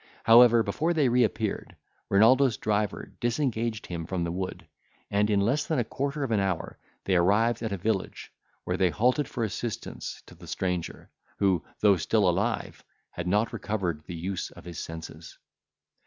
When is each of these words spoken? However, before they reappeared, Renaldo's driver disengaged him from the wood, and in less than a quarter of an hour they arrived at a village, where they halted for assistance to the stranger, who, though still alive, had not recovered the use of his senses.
However, 0.23 0.63
before 0.63 0.95
they 0.95 1.09
reappeared, 1.09 1.75
Renaldo's 2.09 2.57
driver 2.57 3.11
disengaged 3.19 3.85
him 3.85 4.07
from 4.07 4.23
the 4.23 4.31
wood, 4.31 4.67
and 5.11 5.29
in 5.29 5.39
less 5.39 5.67
than 5.67 5.77
a 5.77 5.83
quarter 5.83 6.23
of 6.23 6.31
an 6.31 6.39
hour 6.39 6.79
they 7.03 7.15
arrived 7.15 7.61
at 7.61 7.71
a 7.71 7.77
village, 7.77 8.31
where 8.63 8.77
they 8.77 8.89
halted 8.89 9.27
for 9.27 9.43
assistance 9.43 10.23
to 10.25 10.33
the 10.33 10.47
stranger, 10.47 11.11
who, 11.37 11.63
though 11.81 11.97
still 11.97 12.27
alive, 12.27 12.83
had 13.11 13.27
not 13.27 13.53
recovered 13.53 14.01
the 14.07 14.15
use 14.15 14.49
of 14.49 14.65
his 14.65 14.79
senses. 14.79 15.37